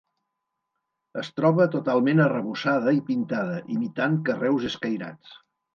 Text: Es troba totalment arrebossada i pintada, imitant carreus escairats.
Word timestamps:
Es 1.23 1.29
troba 1.41 1.67
totalment 1.77 2.23
arrebossada 2.25 2.97
i 3.01 3.05
pintada, 3.13 3.63
imitant 3.79 4.21
carreus 4.31 4.71
escairats. 4.73 5.43